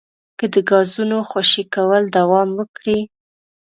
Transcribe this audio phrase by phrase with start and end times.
[0.37, 2.99] که د ګازونو خوشې کول دوام وکړي